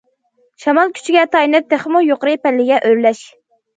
[0.63, 3.23] شامال كۈچىگە تايىنىپ، تېخىمۇ يۇقىرى پەللىگە ئۆرلەش.